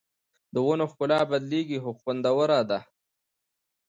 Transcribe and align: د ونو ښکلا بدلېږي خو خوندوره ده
د 0.53 0.55
ونو 0.65 0.85
ښکلا 0.91 1.19
بدلېږي 1.31 1.77
خو 1.83 1.91
خوندوره 1.99 2.61
ده 2.69 2.79